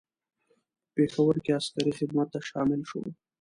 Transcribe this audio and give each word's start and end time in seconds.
په 0.79 0.87
پېښور 0.95 1.35
کې 1.43 1.51
عسکري 1.59 1.91
خدمت 1.99 2.27
ته 2.33 2.39
شامل 2.49 2.81
شو. 2.89 3.01